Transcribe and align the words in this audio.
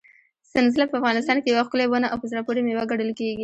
سنځله 0.51 0.85
په 0.89 0.95
افغانستان 0.99 1.37
کې 1.41 1.47
یوه 1.49 1.63
ښکلې 1.67 1.85
ونه 1.89 2.07
او 2.09 2.17
په 2.21 2.27
زړه 2.31 2.41
پورې 2.47 2.61
مېوه 2.67 2.83
ګڼل 2.91 3.11
کېږي. 3.19 3.37